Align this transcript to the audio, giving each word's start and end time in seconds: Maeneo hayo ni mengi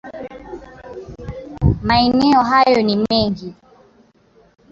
Maeneo 1.83 2.41
hayo 2.43 2.81
ni 2.81 2.95
mengi 3.09 3.53